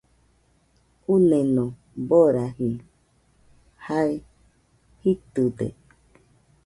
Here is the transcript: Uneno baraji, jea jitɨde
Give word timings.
Uneno 1.15 1.65
baraji, 2.09 2.71
jea 3.85 4.09
jitɨde 5.01 5.67